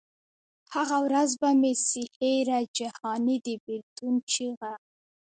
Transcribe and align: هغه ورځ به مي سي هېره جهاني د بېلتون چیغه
هغه 0.73 0.97
ورځ 1.05 1.29
به 1.41 1.49
مي 1.61 1.73
سي 1.87 2.03
هېره 2.17 2.59
جهاني 2.77 3.37
د 3.45 3.47
بېلتون 3.65 4.13
چیغه 4.31 4.73